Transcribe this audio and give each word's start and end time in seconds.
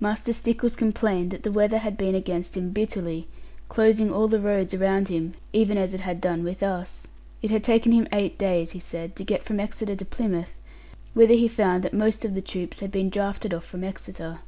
Master 0.00 0.34
Stickles 0.34 0.76
complained 0.76 1.30
that 1.30 1.42
the 1.42 1.50
weather 1.50 1.78
had 1.78 1.96
been 1.96 2.14
against 2.14 2.58
him 2.58 2.72
bitterly, 2.72 3.26
closing 3.70 4.12
all 4.12 4.28
the 4.28 4.38
roads 4.38 4.74
around 4.74 5.08
him; 5.08 5.32
even 5.54 5.78
as 5.78 5.94
it 5.94 6.02
had 6.02 6.20
done 6.20 6.44
with 6.44 6.62
us. 6.62 7.06
It 7.40 7.50
had 7.50 7.64
taken 7.64 7.92
him 7.92 8.06
eight 8.12 8.36
days, 8.36 8.72
he 8.72 8.80
said, 8.80 9.16
to 9.16 9.24
get 9.24 9.42
from 9.42 9.58
Exeter 9.58 9.96
to 9.96 10.04
Plymouth; 10.04 10.58
whither 11.14 11.32
he 11.32 11.48
found 11.48 11.84
that 11.84 11.94
most 11.94 12.22
of 12.22 12.34
the 12.34 12.42
troops 12.42 12.80
had 12.80 12.90
been 12.92 13.08
drafted 13.08 13.54
off 13.54 13.64
from 13.64 13.82
Exeter. 13.82 14.40